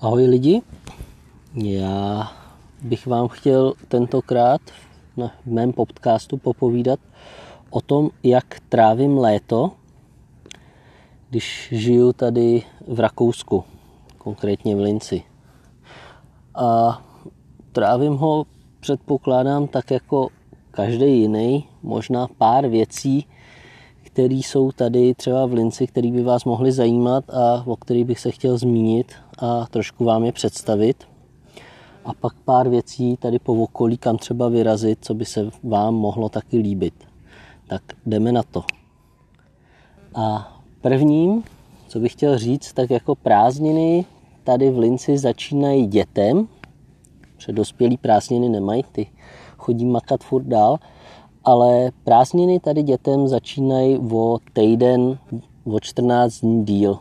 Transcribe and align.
Ahoj 0.00 0.26
lidi, 0.26 0.62
já 1.54 2.30
bych 2.82 3.06
vám 3.06 3.28
chtěl 3.28 3.72
tentokrát 3.88 4.60
na 5.16 5.32
mém 5.46 5.72
podcastu 5.72 6.36
popovídat 6.36 7.00
o 7.70 7.80
tom, 7.80 8.10
jak 8.22 8.60
trávím 8.68 9.18
léto, 9.18 9.72
když 11.30 11.68
žiju 11.72 12.12
tady 12.12 12.62
v 12.88 13.00
Rakousku, 13.00 13.64
konkrétně 14.18 14.76
v 14.76 14.80
Linci. 14.80 15.22
A 16.54 17.02
trávím 17.72 18.16
ho, 18.16 18.46
předpokládám, 18.80 19.66
tak 19.66 19.90
jako 19.90 20.28
každý 20.70 21.20
jiný, 21.20 21.68
možná 21.82 22.28
pár 22.38 22.68
věcí, 22.68 23.26
které 24.18 24.34
jsou 24.34 24.72
tady 24.72 25.14
třeba 25.14 25.46
v 25.46 25.52
Linci, 25.52 25.86
které 25.86 26.10
by 26.10 26.22
vás 26.22 26.44
mohly 26.44 26.72
zajímat 26.72 27.30
a 27.30 27.62
o 27.66 27.76
kterých 27.76 28.04
bych 28.04 28.20
se 28.20 28.30
chtěl 28.30 28.58
zmínit 28.58 29.12
a 29.38 29.66
trošku 29.66 30.04
vám 30.04 30.24
je 30.24 30.32
představit. 30.32 31.04
A 32.04 32.14
pak 32.14 32.32
pár 32.44 32.68
věcí 32.68 33.16
tady 33.16 33.38
po 33.38 33.54
okolí, 33.62 33.98
kam 33.98 34.18
třeba 34.18 34.48
vyrazit, 34.48 34.98
co 35.00 35.14
by 35.14 35.24
se 35.24 35.50
vám 35.62 35.94
mohlo 35.94 36.28
taky 36.28 36.58
líbit. 36.58 36.94
Tak 37.68 37.82
jdeme 38.06 38.32
na 38.32 38.42
to. 38.42 38.64
A 40.14 40.56
prvním, 40.80 41.44
co 41.88 42.00
bych 42.00 42.12
chtěl 42.12 42.38
říct, 42.38 42.72
tak 42.72 42.90
jako 42.90 43.14
prázdniny 43.14 44.04
tady 44.44 44.70
v 44.70 44.78
Linci 44.78 45.18
začínají 45.18 45.86
dětem. 45.86 46.48
Předospělý 47.36 47.96
prázdniny 47.96 48.48
nemají, 48.48 48.84
ty 48.92 49.06
chodí 49.58 49.84
makat 49.84 50.24
furt 50.24 50.44
dál 50.44 50.78
ale 51.48 51.90
prázdniny 52.04 52.60
tady 52.60 52.82
dětem 52.82 53.28
začínají 53.28 53.98
o 54.12 54.38
týden, 54.52 55.18
o 55.64 55.80
14 55.80 56.40
dní 56.40 56.64
díl. 56.64 56.98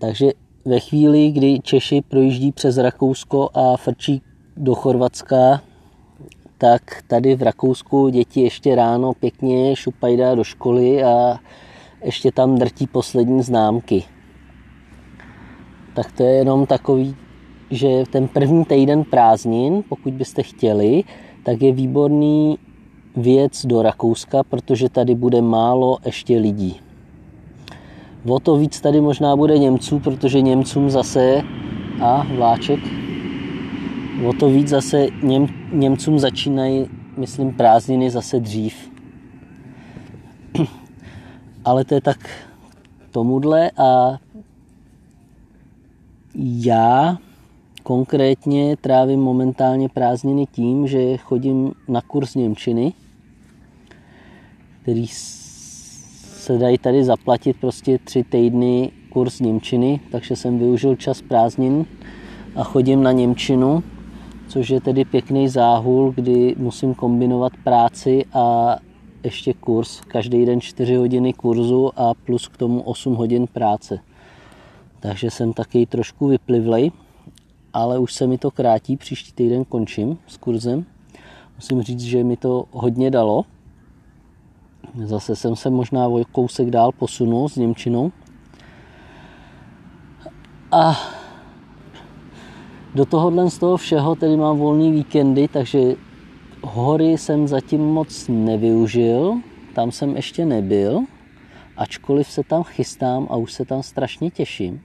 Takže 0.00 0.30
ve 0.64 0.80
chvíli, 0.80 1.30
kdy 1.30 1.60
Češi 1.60 2.02
projíždí 2.08 2.52
přes 2.52 2.78
Rakousko 2.78 3.48
a 3.54 3.76
frčí 3.76 4.22
do 4.56 4.74
Chorvatska, 4.74 5.60
tak 6.58 7.02
tady 7.06 7.34
v 7.34 7.42
Rakousku 7.42 8.08
děti 8.08 8.40
ještě 8.40 8.74
ráno 8.74 9.12
pěkně 9.12 9.76
šupají 9.76 10.18
do 10.34 10.44
školy 10.44 11.04
a 11.04 11.38
ještě 12.04 12.32
tam 12.32 12.58
drtí 12.58 12.86
poslední 12.86 13.42
známky. 13.42 14.04
Tak 15.94 16.12
to 16.12 16.22
je 16.22 16.32
jenom 16.32 16.66
takový, 16.66 17.16
že 17.70 17.88
ten 18.12 18.28
první 18.28 18.64
týden 18.64 19.04
prázdnin, 19.04 19.82
pokud 19.88 20.12
byste 20.12 20.42
chtěli, 20.42 21.04
tak 21.42 21.62
je 21.62 21.72
výborný 21.72 22.58
věc 23.16 23.66
do 23.66 23.82
Rakouska, 23.82 24.42
protože 24.42 24.88
tady 24.88 25.14
bude 25.14 25.42
málo 25.42 25.98
ještě 26.06 26.38
lidí. 26.38 26.80
O 28.28 28.40
to 28.40 28.56
víc 28.56 28.80
tady 28.80 29.00
možná 29.00 29.36
bude 29.36 29.58
Němců, 29.58 29.98
protože 29.98 30.40
Němcům 30.40 30.90
zase 30.90 31.42
a 32.00 32.26
vláček 32.36 32.80
o 34.26 34.32
to 34.32 34.50
víc 34.50 34.68
zase 34.68 35.06
Něm, 35.22 35.46
Němcům 35.72 36.18
začínají, 36.18 36.86
myslím, 37.16 37.52
prázdniny 37.52 38.10
zase 38.10 38.40
dřív. 38.40 38.90
Ale 41.64 41.84
to 41.84 41.94
je 41.94 42.00
tak 42.00 42.30
tomuhle 43.10 43.70
a 43.70 44.18
já 46.44 47.18
Konkrétně 47.92 48.76
trávím 48.76 49.20
momentálně 49.20 49.88
prázdniny 49.88 50.46
tím, 50.46 50.86
že 50.86 51.16
chodím 51.16 51.72
na 51.88 52.00
kurz 52.00 52.34
Němčiny, 52.34 52.92
který 54.82 55.06
se 55.06 56.58
dají 56.58 56.78
tady 56.78 57.04
zaplatit 57.04 57.56
prostě 57.60 57.98
tři 57.98 58.24
týdny 58.24 58.90
kurz 59.10 59.40
Němčiny, 59.40 60.00
takže 60.12 60.36
jsem 60.36 60.58
využil 60.58 60.96
čas 60.96 61.22
prázdnin 61.22 61.86
a 62.56 62.64
chodím 62.64 63.02
na 63.02 63.12
Němčinu, 63.12 63.82
což 64.48 64.70
je 64.70 64.80
tedy 64.80 65.04
pěkný 65.04 65.48
záhul, 65.48 66.12
kdy 66.16 66.54
musím 66.58 66.94
kombinovat 66.94 67.52
práci 67.64 68.24
a 68.32 68.76
ještě 69.24 69.54
kurz. 69.54 70.00
Každý 70.00 70.46
den 70.46 70.60
4 70.60 70.94
hodiny 70.94 71.32
kurzu 71.32 71.90
a 71.96 72.14
plus 72.14 72.48
k 72.48 72.56
tomu 72.56 72.80
8 72.80 73.14
hodin 73.14 73.46
práce. 73.46 73.98
Takže 75.00 75.30
jsem 75.30 75.52
taky 75.52 75.86
trošku 75.86 76.26
vyplivlej 76.26 76.90
ale 77.72 77.98
už 77.98 78.12
se 78.12 78.26
mi 78.26 78.38
to 78.38 78.50
krátí, 78.50 78.96
příští 78.96 79.32
týden 79.32 79.64
končím 79.64 80.18
s 80.26 80.36
kurzem. 80.36 80.84
Musím 81.56 81.82
říct, 81.82 82.00
že 82.00 82.24
mi 82.24 82.36
to 82.36 82.64
hodně 82.70 83.10
dalo. 83.10 83.44
Zase 85.04 85.36
jsem 85.36 85.56
se 85.56 85.70
možná 85.70 86.08
o 86.08 86.24
kousek 86.32 86.70
dál 86.70 86.92
posunul 86.92 87.48
s 87.48 87.56
Němčinou. 87.56 88.12
A 90.72 90.96
do 92.94 93.04
tohohle 93.04 93.50
z 93.50 93.58
toho 93.58 93.76
všeho 93.76 94.14
tedy 94.14 94.36
mám 94.36 94.58
volný 94.58 94.92
víkendy, 94.92 95.48
takže 95.48 95.94
hory 96.62 97.18
jsem 97.18 97.48
zatím 97.48 97.80
moc 97.80 98.28
nevyužil, 98.28 99.34
tam 99.74 99.92
jsem 99.92 100.16
ještě 100.16 100.46
nebyl, 100.46 101.00
ačkoliv 101.76 102.30
se 102.30 102.42
tam 102.42 102.62
chystám 102.62 103.26
a 103.30 103.36
už 103.36 103.52
se 103.52 103.64
tam 103.64 103.82
strašně 103.82 104.30
těším. 104.30 104.80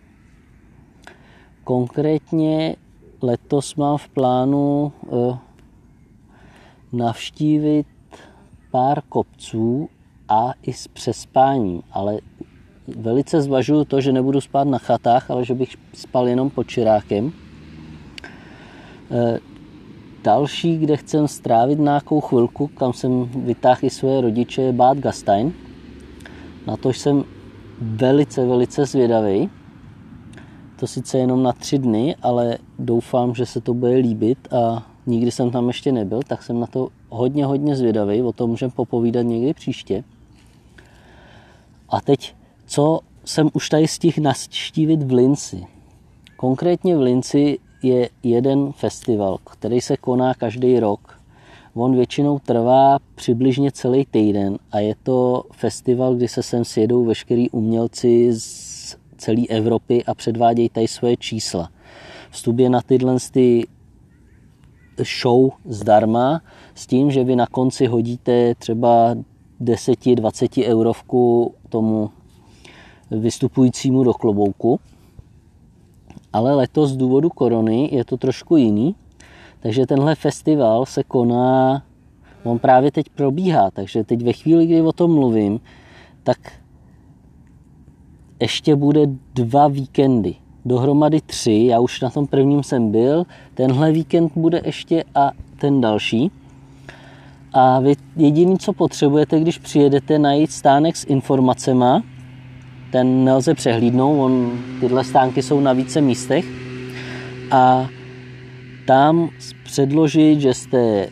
Konkrétně 1.67 2.75
letos 3.21 3.75
mám 3.75 3.97
v 3.97 4.09
plánu 4.09 4.91
eh, 5.05 5.37
navštívit 6.93 7.87
pár 8.71 9.01
kopců 9.09 9.89
a 10.29 10.53
i 10.61 10.73
s 10.73 10.87
přespáním, 10.87 11.81
ale 11.91 12.19
velice 12.97 13.41
zvažuju 13.41 13.85
to, 13.85 14.01
že 14.01 14.11
nebudu 14.11 14.41
spát 14.41 14.67
na 14.67 14.77
chatách, 14.77 15.31
ale 15.31 15.45
že 15.45 15.53
bych 15.53 15.75
spal 15.93 16.27
jenom 16.27 16.49
pod 16.49 16.63
čirákem. 16.63 17.31
Eh, 19.11 19.39
další, 20.23 20.77
kde 20.77 20.97
chcem 20.97 21.27
strávit 21.27 21.79
nějakou 21.79 22.21
chvilku, 22.21 22.67
kam 22.67 22.93
jsem 22.93 23.25
vytáhl 23.25 23.79
i 23.81 23.89
své 23.89 24.21
rodiče, 24.21 24.61
je 24.61 24.73
Bad 24.73 24.97
Gastein. 24.97 25.53
Na 26.67 26.77
to 26.77 26.89
jsem 26.89 27.23
velice, 27.81 28.45
velice 28.45 28.85
zvědavý. 28.85 29.49
To 30.79 30.87
sice 30.87 31.17
jenom 31.17 31.43
na 31.43 31.53
tři 31.53 31.77
dny, 31.77 32.15
ale 32.21 32.57
doufám, 32.79 33.35
že 33.35 33.45
se 33.45 33.61
to 33.61 33.73
bude 33.73 33.95
líbit 33.95 34.53
a 34.53 34.87
nikdy 35.05 35.31
jsem 35.31 35.51
tam 35.51 35.67
ještě 35.67 35.91
nebyl, 35.91 36.19
tak 36.27 36.43
jsem 36.43 36.59
na 36.59 36.67
to 36.67 36.89
hodně, 37.09 37.45
hodně 37.45 37.75
zvědavý. 37.75 38.21
O 38.21 38.31
tom 38.31 38.49
můžeme 38.49 38.71
popovídat 38.75 39.21
někdy 39.21 39.53
příště. 39.53 40.03
A 41.89 42.01
teď, 42.01 42.35
co 42.65 42.99
jsem 43.25 43.49
už 43.53 43.69
tady 43.69 43.87
stihl 43.87 44.21
naštívit 44.21 45.03
v 45.03 45.13
Linci. 45.13 45.65
Konkrétně 46.35 46.97
v 46.97 47.01
Linci 47.01 47.59
je 47.83 48.09
jeden 48.23 48.71
festival, 48.71 49.37
který 49.51 49.81
se 49.81 49.97
koná 49.97 50.33
každý 50.33 50.79
rok. 50.79 51.19
On 51.73 51.95
většinou 51.95 52.39
trvá 52.39 52.97
přibližně 53.15 53.71
celý 53.71 54.05
týden 54.05 54.57
a 54.71 54.79
je 54.79 54.95
to 55.03 55.43
festival, 55.51 56.15
kdy 56.15 56.27
se 56.27 56.43
sem 56.43 56.65
sjedou 56.65 57.05
veškerý 57.05 57.49
umělci 57.49 58.33
z 58.33 58.76
celé 59.17 59.41
Evropy 59.49 60.03
a 60.05 60.13
předvádějí 60.13 60.69
tady 60.69 60.87
svoje 60.87 61.17
čísla. 61.17 61.69
Vstup 62.31 62.59
je 62.59 62.69
na 62.69 62.81
tyhle 62.81 63.15
ty 63.31 63.67
show 65.21 65.49
zdarma 65.65 66.41
s 66.75 66.87
tím, 66.87 67.11
že 67.11 67.23
vy 67.23 67.35
na 67.35 67.47
konci 67.47 67.85
hodíte 67.85 68.55
třeba 68.55 69.15
10-20 69.61 70.63
eurovku 70.65 71.53
tomu 71.69 72.09
vystupujícímu 73.11 74.03
do 74.03 74.13
klobouku. 74.13 74.79
Ale 76.33 76.55
letos 76.55 76.89
z 76.91 76.97
důvodu 76.97 77.29
korony 77.29 77.89
je 77.91 78.05
to 78.05 78.17
trošku 78.17 78.57
jiný, 78.57 78.95
takže 79.59 79.85
tenhle 79.85 80.15
festival 80.15 80.85
se 80.85 81.03
koná, 81.03 81.83
on 82.43 82.59
právě 82.59 82.91
teď 82.91 83.09
probíhá, 83.09 83.71
takže 83.71 84.03
teď 84.03 84.23
ve 84.23 84.33
chvíli, 84.33 84.65
kdy 84.65 84.81
o 84.81 84.91
tom 84.91 85.13
mluvím, 85.13 85.59
tak 86.23 86.37
ještě 88.39 88.75
bude 88.75 89.01
dva 89.33 89.67
víkendy. 89.67 90.35
Dohromady 90.65 91.21
tři, 91.21 91.65
já 91.69 91.79
už 91.79 92.01
na 92.01 92.09
tom 92.09 92.27
prvním 92.27 92.63
jsem 92.63 92.91
byl, 92.91 93.23
tenhle 93.53 93.91
víkend 93.91 94.31
bude 94.35 94.61
ještě 94.65 95.03
a 95.15 95.31
ten 95.59 95.81
další. 95.81 96.31
A 97.53 97.79
vy 97.79 97.93
jediný, 98.15 98.57
co 98.57 98.73
potřebujete, 98.73 99.39
když 99.39 99.57
přijedete, 99.57 100.19
najít 100.19 100.51
stánek 100.51 100.97
s 100.97 101.05
informacemi, 101.07 101.85
ten 102.91 103.23
nelze 103.23 103.53
přehlídnout, 103.53 104.19
on, 104.19 104.59
tyhle 104.79 105.03
stánky 105.03 105.43
jsou 105.43 105.59
na 105.59 105.73
více 105.73 106.01
místech. 106.01 106.45
A 107.51 107.87
tam 108.87 109.29
předložit, 109.63 110.41
že 110.41 110.53
jste 110.53 111.09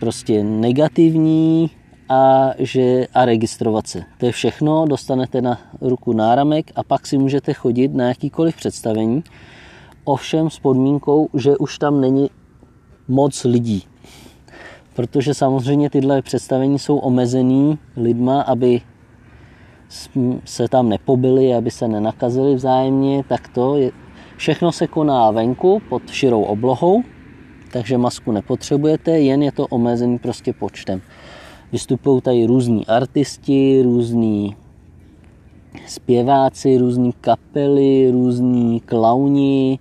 prostě 0.00 0.44
negativní, 0.44 1.70
a, 2.12 2.54
že, 2.58 3.06
a 3.14 3.24
registrovat 3.24 3.86
se. 3.86 4.02
To 4.18 4.26
je 4.26 4.32
všechno, 4.32 4.86
dostanete 4.86 5.42
na 5.42 5.58
ruku 5.80 6.12
náramek 6.12 6.72
a 6.74 6.82
pak 6.82 7.06
si 7.06 7.18
můžete 7.18 7.52
chodit 7.52 7.94
na 7.94 8.08
jakýkoliv 8.08 8.56
představení, 8.56 9.24
ovšem 10.04 10.50
s 10.50 10.58
podmínkou, 10.58 11.28
že 11.34 11.56
už 11.56 11.78
tam 11.78 12.00
není 12.00 12.30
moc 13.08 13.44
lidí. 13.44 13.82
Protože 14.94 15.34
samozřejmě 15.34 15.90
tyhle 15.90 16.22
představení 16.22 16.78
jsou 16.78 16.98
omezený 16.98 17.78
lidma, 17.96 18.42
aby 18.42 18.80
se 20.44 20.68
tam 20.68 20.88
nepobili, 20.88 21.54
aby 21.54 21.70
se 21.70 21.88
nenakazili 21.88 22.54
vzájemně, 22.54 23.24
tak 23.28 23.48
to 23.48 23.76
je, 23.76 23.92
Všechno 24.42 24.72
se 24.72 24.86
koná 24.86 25.30
venku 25.30 25.82
pod 25.88 26.10
širou 26.10 26.42
oblohou, 26.42 27.02
takže 27.72 27.98
masku 27.98 28.32
nepotřebujete, 28.32 29.20
jen 29.20 29.42
je 29.42 29.52
to 29.52 29.66
omezený 29.66 30.18
prostě 30.18 30.52
počtem. 30.52 31.02
Vystupují 31.72 32.20
tady 32.20 32.46
různí 32.46 32.86
artisti, 32.86 33.82
různí 33.82 34.56
zpěváci, 35.86 36.78
různí 36.78 37.12
kapely, 37.12 38.10
různí 38.10 38.80
klauni, 38.80 39.78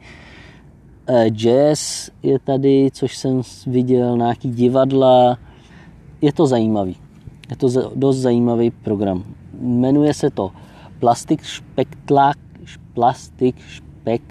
eh, 1.08 1.30
jazz 1.30 2.10
je 2.24 2.40
tady, 2.40 2.90
což 2.94 3.18
jsem 3.18 3.42
viděl, 3.68 4.18
nějaký 4.18 4.50
divadla. 4.50 5.38
Je 6.22 6.34
to 6.34 6.48
zajímavý. 6.48 6.96
Je 7.50 7.56
to 7.56 7.68
dost 7.96 8.18
zajímavý 8.18 8.72
program. 8.72 9.24
Jmenuje 9.62 10.14
se 10.14 10.30
to 10.30 10.52
Plastik 11.00 11.46
Spektlak, 11.46 12.38
Plastik 12.94 13.56
Spek, 13.76 14.22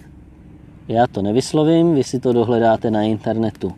já 0.89 1.07
to 1.07 1.23
nevyslovím, 1.23 1.95
vy 1.95 2.05
si 2.05 2.21
to 2.21 2.33
dohledáte 2.33 2.91
na 2.91 3.03
internetu. 3.03 3.73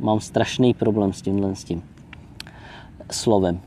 Mám 0.00 0.20
strašný 0.20 0.74
problém 0.74 1.12
s 1.12 1.22
tímhle 1.22 1.56
s 1.56 1.64
tím 1.64 1.82
slovem. 3.12 3.60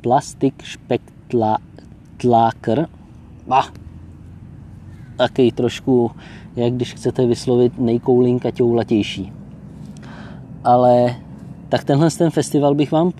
Plastik 0.00 0.54
Spektla 0.64 1.58
tlákr. 2.16 2.86
Bah. 3.46 3.72
Taky 5.16 5.52
trošku, 5.52 6.10
jak 6.56 6.72
když 6.72 6.94
chcete 6.94 7.26
vyslovit 7.26 7.78
nejkoulinka 7.78 8.50
těulatější. 8.50 9.32
Ale 10.64 11.16
tak 11.68 11.84
tenhle 11.84 12.10
ten 12.10 12.30
festival 12.30 12.74
bych 12.74 12.92
vám 12.92 13.12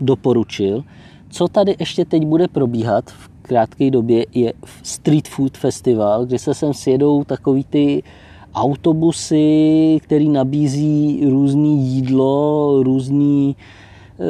doporučil. 0.00 0.84
Co 1.28 1.48
tady 1.48 1.76
ještě 1.78 2.04
teď 2.04 2.26
bude 2.26 2.48
probíhat 2.48 3.10
v 3.10 3.28
krátké 3.42 3.90
době 3.90 4.26
je 4.34 4.52
Street 4.82 5.28
Food 5.28 5.56
Festival, 5.56 6.26
kde 6.26 6.38
se 6.38 6.54
sem 6.54 6.74
sjedou 6.74 7.24
takový 7.24 7.64
ty 7.64 8.02
autobusy, 8.54 9.98
který 10.02 10.28
nabízí 10.28 11.20
různý 11.30 11.86
jídlo, 11.86 12.82
různý 12.82 13.56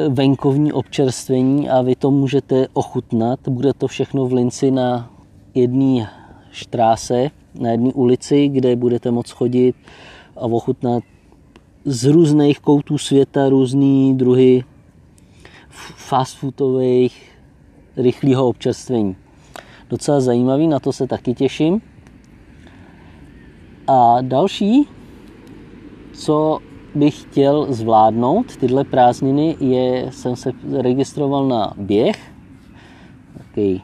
venkovní 0.09 0.73
občerstvení 0.73 1.69
a 1.69 1.81
vy 1.81 1.95
to 1.95 2.11
můžete 2.11 2.67
ochutnat. 2.73 3.39
Bude 3.49 3.73
to 3.73 3.87
všechno 3.87 4.25
v 4.25 4.33
Linci 4.33 4.71
na 4.71 5.11
jedné 5.55 6.09
štráse, 6.51 7.31
na 7.59 7.71
jedné 7.71 7.93
ulici, 7.93 8.47
kde 8.47 8.75
budete 8.75 9.11
moct 9.11 9.31
chodit 9.31 9.75
a 10.35 10.41
ochutnat 10.41 11.03
z 11.85 12.05
různých 12.05 12.59
koutů 12.59 12.97
světa 12.97 13.49
různý 13.49 14.17
druhy 14.17 14.63
fast 15.95 16.37
foodových 16.37 17.31
rychlého 17.97 18.47
občerstvení. 18.47 19.15
Docela 19.89 20.19
zajímavý, 20.19 20.67
na 20.67 20.79
to 20.79 20.93
se 20.93 21.07
taky 21.07 21.33
těším. 21.33 21.81
A 23.87 24.17
další, 24.21 24.87
co 26.13 26.59
bych 26.95 27.21
chtěl 27.21 27.73
zvládnout 27.73 28.57
tyhle 28.57 28.83
prázdniny, 28.83 29.55
je, 29.59 30.11
jsem 30.11 30.35
se 30.35 30.51
registroval 30.77 31.47
na 31.47 31.73
běh, 31.77 32.31
takový 33.37 33.81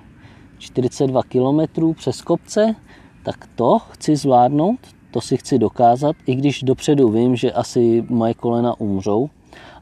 42 0.57 1.23
km 1.23 1.93
přes 1.93 2.21
kopce, 2.21 2.75
tak 3.23 3.49
to 3.55 3.79
chci 3.79 4.15
zvládnout, 4.15 4.79
to 5.11 5.21
si 5.21 5.37
chci 5.37 5.59
dokázat, 5.59 6.15
i 6.25 6.35
když 6.35 6.63
dopředu 6.63 7.09
vím, 7.09 7.35
že 7.35 7.51
asi 7.51 8.03
moje 8.09 8.33
kolena 8.33 8.79
umřou, 8.79 9.29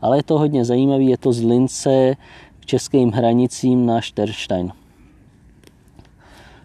ale 0.01 0.17
je 0.17 0.23
to 0.23 0.39
hodně 0.39 0.65
zajímavé, 0.65 1.03
je 1.03 1.17
to 1.17 1.33
z 1.33 1.43
Lince 1.43 2.15
k 2.59 2.65
českým 2.65 3.11
hranicím 3.11 3.85
na 3.85 4.01
Šterstein. 4.01 4.71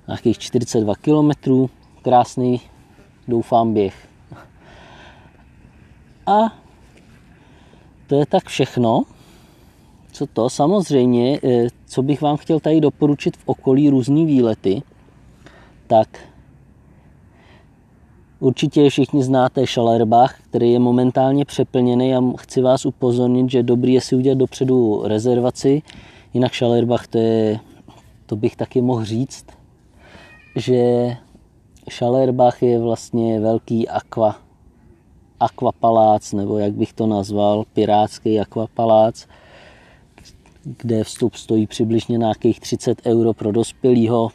Nějakých 0.06 0.38
42 0.38 0.94
km, 0.94 1.30
krásný, 2.02 2.60
doufám, 3.28 3.74
běh. 3.74 4.07
A 6.28 6.52
to 8.06 8.14
je 8.14 8.26
tak 8.26 8.48
všechno. 8.48 9.02
Co 10.12 10.26
to? 10.26 10.50
Samozřejmě, 10.50 11.40
eh, 11.44 11.66
co 11.86 12.02
bych 12.02 12.22
vám 12.22 12.36
chtěl 12.36 12.60
tady 12.60 12.80
doporučit 12.80 13.36
v 13.36 13.42
okolí 13.46 13.90
různý 13.90 14.26
výlety, 14.26 14.82
tak 15.86 16.18
určitě 18.40 18.90
všichni 18.90 19.22
znáte 19.22 19.66
Schalerbach, 19.66 20.40
který 20.40 20.72
je 20.72 20.78
momentálně 20.78 21.44
přeplněný 21.44 22.14
a 22.14 22.20
chci 22.38 22.60
vás 22.60 22.86
upozornit, 22.86 23.50
že 23.50 23.62
dobrý 23.62 23.92
je 23.92 24.00
si 24.00 24.16
udělat 24.16 24.38
dopředu 24.38 25.02
rezervaci, 25.04 25.82
jinak 26.34 26.54
Schalerbach 26.54 27.06
to 27.06 27.18
je, 27.18 27.60
to 28.26 28.36
bych 28.36 28.56
taky 28.56 28.80
mohl 28.80 29.04
říct, 29.04 29.46
že 30.56 31.16
Schalerbach 31.90 32.62
je 32.62 32.78
vlastně 32.78 33.40
velký 33.40 33.88
aqua 33.88 34.47
akvapalác, 35.40 36.32
nebo 36.32 36.58
jak 36.58 36.72
bych 36.72 36.92
to 36.92 37.06
nazval, 37.06 37.64
pirátský 37.72 38.40
akvapalác, 38.40 39.26
kde 40.64 41.04
vstup 41.04 41.34
stojí 41.34 41.66
přibližně 41.66 42.18
nějakých 42.18 42.60
30 42.60 43.06
euro 43.06 43.34
pro 43.34 43.52
dospělého, 43.52 44.28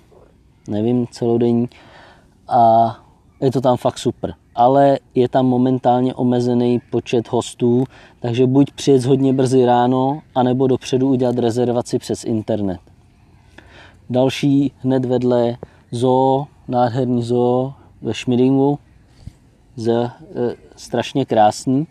nevím, 0.68 1.08
celodenní. 1.08 1.70
A 2.48 2.96
je 3.42 3.52
to 3.52 3.62
tam 3.62 3.78
fakt 3.78 3.98
super. 3.98 4.34
Ale 4.56 5.00
je 5.16 5.30
tam 5.30 5.46
momentálně 5.46 6.14
omezený 6.14 6.82
počet 6.92 7.32
hostů, 7.32 7.84
takže 8.20 8.48
buď 8.48 8.72
přijet 8.72 9.06
hodně 9.06 9.34
brzy 9.34 9.66
ráno, 9.66 10.22
anebo 10.36 10.68
dopředu 10.68 11.10
udělat 11.10 11.40
rezervaci 11.40 12.00
přes 12.00 12.24
internet. 12.24 12.80
Další 14.10 14.72
hned 14.78 15.06
vedle 15.06 15.58
zoo, 15.92 16.48
nádherný 16.68 17.24
zoo 17.24 17.74
ve 18.02 18.14
Šmidingu, 18.14 18.80
z, 19.76 19.90
e, 19.90 20.12
strašně 20.76 21.26
krásný. 21.26 21.88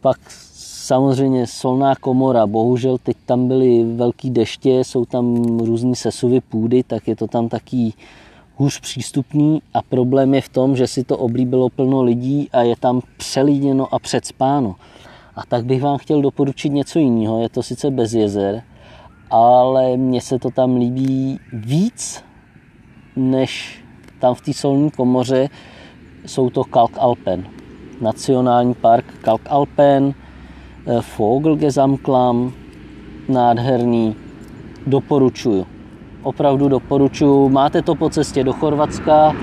Pak 0.00 0.18
samozřejmě 0.82 1.46
solná 1.46 1.94
komora, 1.94 2.46
bohužel 2.46 2.98
teď 2.98 3.16
tam 3.26 3.48
byly 3.48 3.84
velký 3.84 4.30
deště, 4.30 4.70
jsou 4.70 5.04
tam 5.04 5.58
různý 5.58 5.96
sesuvy 5.96 6.40
půdy, 6.40 6.82
tak 6.82 7.08
je 7.08 7.16
to 7.16 7.26
tam 7.26 7.48
taký 7.48 7.94
hůř 8.56 8.80
přístupný 8.80 9.62
a 9.74 9.82
problém 9.82 10.34
je 10.34 10.40
v 10.40 10.48
tom, 10.48 10.76
že 10.76 10.86
si 10.86 11.04
to 11.04 11.18
oblíbilo 11.18 11.68
plno 11.68 12.02
lidí 12.02 12.48
a 12.52 12.62
je 12.62 12.76
tam 12.76 13.00
přelíněno 13.16 13.94
a 13.94 13.98
předspáno. 13.98 14.74
A 15.36 15.46
tak 15.48 15.64
bych 15.64 15.82
vám 15.82 15.98
chtěl 15.98 16.22
doporučit 16.22 16.68
něco 16.68 16.98
jiného, 16.98 17.42
je 17.42 17.48
to 17.48 17.62
sice 17.62 17.90
bez 17.90 18.12
jezer, 18.12 18.62
ale 19.30 19.96
mně 19.96 20.20
se 20.20 20.38
to 20.38 20.50
tam 20.50 20.76
líbí 20.76 21.38
víc, 21.52 22.24
než 23.16 23.82
tam 24.18 24.34
v 24.34 24.40
té 24.40 24.52
solní 24.52 24.90
komoře, 24.90 25.48
jsou 26.26 26.50
to 26.50 26.64
Kalkalpen. 26.64 27.44
Nacionální 28.00 28.74
park 28.74 29.04
Kalkalpen, 29.20 30.14
eh, 30.86 31.00
Vogelgesamtklamm, 31.18 32.52
nádherný, 33.28 34.16
doporučuju. 34.86 35.66
Opravdu 36.22 36.68
doporučuju. 36.68 37.48
Máte 37.48 37.82
to 37.82 37.94
po 37.94 38.10
cestě 38.10 38.44
do 38.44 38.52
Chorvatska 38.52 39.34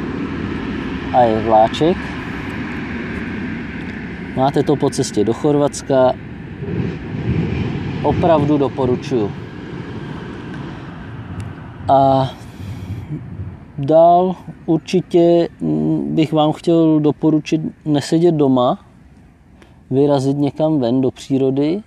a 1.14 1.22
je 1.22 1.42
vláček. 1.42 1.98
Máte 4.36 4.64
to 4.64 4.76
po 4.76 4.90
cestě 4.90 5.24
do 5.24 5.34
Chorvatska. 5.34 6.14
Opravdu 8.04 8.58
doporučuju. 8.58 9.32
A 11.90 12.30
Dál 13.86 14.36
určitě 14.66 15.50
mm, 15.62 16.16
bych 16.16 16.34
vám 16.34 16.52
chtěl 16.52 17.00
doporučit 17.00 17.62
nesedět 17.86 18.36
doma, 18.36 18.80
vyrazit 19.92 20.38
někam 20.38 20.80
ven 20.80 21.02
do 21.02 21.12
přírody, 21.12 21.84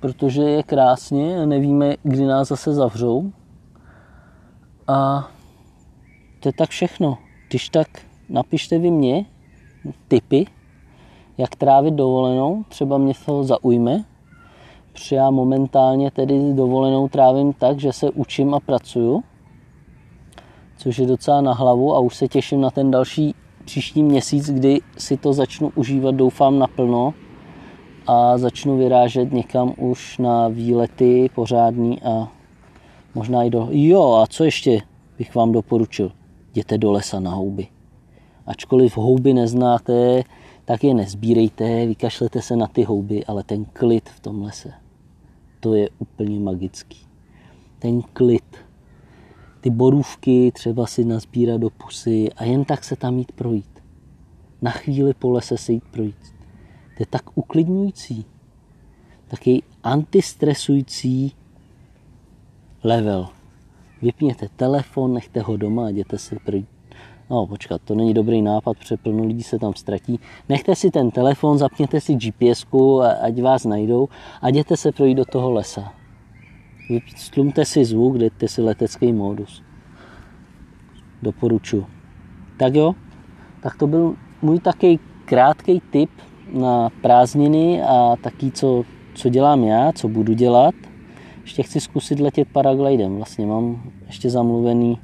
protože 0.00 0.42
je 0.42 0.62
krásně 0.62 1.42
a 1.42 1.46
nevíme, 1.46 1.94
kdy 2.02 2.24
nás 2.24 2.48
zase 2.48 2.74
zavřou. 2.74 3.32
A 4.88 5.28
to 6.40 6.48
je 6.48 6.52
tak 6.52 6.70
všechno. 6.70 7.18
Když 7.48 7.68
tak 7.68 7.88
napište 8.28 8.78
vy 8.78 8.90
mě 8.90 9.24
tipy, 10.08 10.46
jak 11.38 11.56
trávit 11.56 11.94
dovolenou, 11.94 12.64
třeba 12.68 12.98
mě 12.98 13.14
to 13.26 13.44
zaujme, 13.44 14.04
protože 14.92 15.16
já 15.16 15.30
momentálně 15.30 16.10
tedy 16.10 16.52
dovolenou 16.54 17.08
trávím 17.08 17.52
tak, 17.52 17.80
že 17.80 17.92
se 17.92 18.10
učím 18.10 18.54
a 18.54 18.60
pracuju 18.60 19.22
což 20.76 20.98
je 20.98 21.06
docela 21.06 21.40
na 21.40 21.52
hlavu 21.52 21.94
a 21.94 21.98
už 21.98 22.16
se 22.16 22.28
těším 22.28 22.60
na 22.60 22.70
ten 22.70 22.90
další 22.90 23.34
příští 23.64 24.02
měsíc, 24.02 24.50
kdy 24.50 24.80
si 24.98 25.16
to 25.16 25.32
začnu 25.32 25.72
užívat, 25.74 26.14
doufám, 26.14 26.58
naplno 26.58 27.14
a 28.06 28.38
začnu 28.38 28.76
vyrážet 28.76 29.32
někam 29.32 29.74
už 29.78 30.18
na 30.18 30.48
výlety 30.48 31.30
pořádný 31.34 32.02
a 32.02 32.28
možná 33.14 33.42
i 33.42 33.50
do... 33.50 33.68
Jo, 33.70 34.12
a 34.12 34.26
co 34.26 34.44
ještě 34.44 34.82
bych 35.18 35.34
vám 35.34 35.52
doporučil? 35.52 36.12
Jděte 36.52 36.78
do 36.78 36.92
lesa 36.92 37.20
na 37.20 37.30
houby. 37.30 37.66
Ačkoliv 38.46 38.96
houby 38.96 39.34
neznáte, 39.34 40.22
tak 40.64 40.84
je 40.84 40.94
nezbírejte, 40.94 41.86
vykašlete 41.86 42.42
se 42.42 42.56
na 42.56 42.66
ty 42.66 42.82
houby, 42.82 43.24
ale 43.24 43.42
ten 43.42 43.64
klid 43.64 44.08
v 44.08 44.20
tom 44.20 44.42
lese, 44.42 44.72
to 45.60 45.74
je 45.74 45.88
úplně 45.98 46.40
magický. 46.40 46.98
Ten 47.78 48.02
klid 48.02 48.56
ty 49.66 49.70
borůvky 49.70 50.52
třeba 50.54 50.86
si 50.86 51.04
nazbírat 51.04 51.60
do 51.60 51.70
pusy 51.70 52.28
a 52.36 52.44
jen 52.44 52.64
tak 52.64 52.84
se 52.84 52.96
tam 52.96 53.18
jít 53.18 53.32
projít. 53.32 53.82
Na 54.62 54.70
chvíli 54.70 55.14
po 55.14 55.30
lese 55.30 55.56
se 55.56 55.72
jít 55.72 55.84
projít. 55.90 56.34
To 56.96 57.02
je 57.02 57.06
tak 57.10 57.22
uklidňující. 57.34 58.24
Taky 59.28 59.62
antistresující 59.82 61.32
level. 62.84 63.28
Vypněte 64.02 64.48
telefon, 64.56 65.14
nechte 65.14 65.40
ho 65.40 65.56
doma 65.56 65.86
a 65.86 65.88
jděte 65.88 66.18
se 66.18 66.36
projít. 66.44 66.68
No 67.30 67.46
počkat, 67.46 67.82
to 67.82 67.94
není 67.94 68.14
dobrý 68.14 68.42
nápad, 68.42 68.78
protože 68.78 68.96
plno 68.96 69.24
lidí 69.24 69.42
se 69.42 69.58
tam 69.58 69.74
ztratí. 69.74 70.20
Nechte 70.48 70.76
si 70.76 70.90
ten 70.90 71.10
telefon, 71.10 71.58
zapněte 71.58 72.00
si 72.00 72.14
gps 72.14 72.66
ať 73.20 73.42
vás 73.42 73.64
najdou 73.64 74.08
a 74.42 74.48
jděte 74.48 74.76
se 74.76 74.92
projít 74.92 75.14
do 75.14 75.24
toho 75.24 75.50
lesa. 75.50 76.05
Stlumte 77.16 77.64
si 77.64 77.84
zvuk, 77.84 78.18
dejte 78.18 78.48
si 78.48 78.62
letecký 78.62 79.12
modus. 79.12 79.62
Doporučuji. 81.22 81.86
Tak 82.56 82.74
jo, 82.74 82.94
tak 83.62 83.76
to 83.76 83.86
byl 83.86 84.14
můj 84.42 84.60
takový 84.60 85.00
krátký 85.24 85.82
tip 85.90 86.10
na 86.52 86.90
prázdniny 87.02 87.82
a 87.82 88.16
taky, 88.20 88.50
co, 88.50 88.84
co 89.14 89.28
dělám 89.28 89.64
já, 89.64 89.92
co 89.92 90.08
budu 90.08 90.32
dělat. 90.32 90.74
Ještě 91.42 91.62
chci 91.62 91.80
zkusit 91.80 92.20
letět 92.20 92.48
paraglidem. 92.48 93.16
Vlastně 93.16 93.46
mám 93.46 93.82
ještě 94.06 94.30
zamluvený 94.30 94.98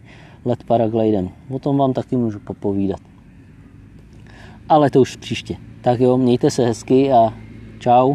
let 0.44 0.64
paraglidem. 0.64 1.30
O 1.50 1.58
tom 1.58 1.78
vám 1.78 1.92
taky 1.92 2.16
můžu 2.16 2.38
popovídat. 2.38 3.00
Ale 4.68 4.90
to 4.90 5.00
už 5.00 5.16
příště. 5.16 5.56
Tak 5.80 6.00
jo, 6.00 6.16
mějte 6.16 6.50
se 6.50 6.66
hezky 6.66 7.12
a 7.12 7.34
čau. 7.78 8.14